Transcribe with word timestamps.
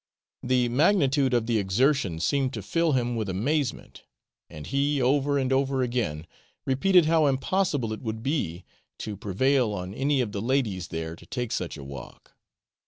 The 0.41 0.67
magnitude 0.67 1.31
of 1.31 1.45
the 1.45 1.59
exertion 1.59 2.19
seemed 2.19 2.53
to 2.55 2.63
fill 2.63 2.93
him 2.93 3.15
with 3.15 3.29
amazement, 3.29 4.03
and 4.49 4.65
he 4.65 4.99
over 4.99 5.37
and 5.37 5.53
over 5.53 5.83
again 5.83 6.25
repeated 6.65 7.05
how 7.05 7.27
impossible 7.27 7.93
it 7.93 8.01
would 8.01 8.23
be 8.23 8.65
to 8.97 9.15
prevail 9.15 9.73
on 9.73 9.93
any 9.93 10.19
of 10.19 10.31
the 10.31 10.41
ladies 10.41 10.87
there 10.87 11.15
to 11.15 11.25
take 11.27 11.51
such 11.51 11.77
a 11.77 11.83
walk. 11.83 12.33